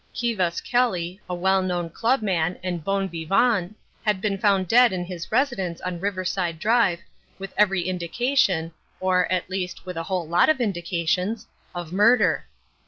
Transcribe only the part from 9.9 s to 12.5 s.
a whole lot of indications of murder.